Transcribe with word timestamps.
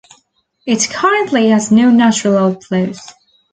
It 0.65 0.89
currently 0.89 1.49
has 1.49 1.69
no 1.71 1.91
natural 1.91 2.33
outflows. 2.33 2.97